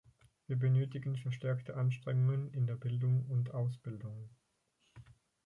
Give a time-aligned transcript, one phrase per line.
[0.47, 4.31] Wir benötigen verstärkte Anstrengungen in der Bildung und Ausbildung.